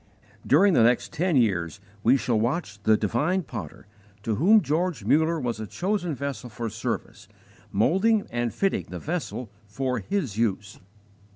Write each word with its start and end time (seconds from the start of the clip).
During 0.47 0.73
the 0.73 0.81
next 0.81 1.13
ten 1.13 1.35
years 1.35 1.79
we 2.01 2.17
shall 2.17 2.39
watch 2.39 2.81
the 2.81 2.97
divine 2.97 3.43
Potter, 3.43 3.85
to 4.23 4.33
Whom 4.33 4.61
George 4.61 5.05
Muller 5.05 5.39
was 5.39 5.59
a 5.59 5.67
chosen 5.67 6.15
vessel 6.15 6.49
for 6.49 6.71
service, 6.71 7.27
moulding 7.71 8.25
and 8.31 8.51
fitting 8.51 8.87
the 8.89 8.97
vessel 8.97 9.51
for 9.67 9.99
His 9.99 10.39
use. 10.39 10.79